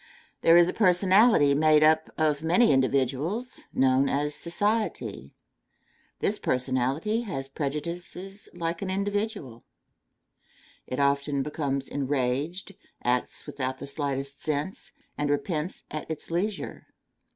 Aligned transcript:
There 0.41 0.57
is 0.57 0.67
a 0.67 0.73
personality 0.73 1.53
made 1.53 1.83
up 1.83 2.09
of 2.17 2.41
many 2.41 2.73
individuals 2.73 3.59
known 3.71 4.09
as 4.09 4.33
society. 4.33 5.35
This 6.21 6.39
personality 6.39 7.21
has 7.21 7.47
prejudices 7.47 8.49
like 8.51 8.81
an 8.81 8.89
individual. 8.89 9.63
It 10.87 10.99
often 10.99 11.43
becomes 11.43 11.87
enraged, 11.87 12.73
acts 13.03 13.45
without 13.45 13.77
the 13.77 13.85
slightest 13.85 14.41
sense, 14.41 14.91
and 15.19 15.29
repents 15.29 15.83
at 15.91 16.09
its 16.09 16.31
leisure. 16.31 16.87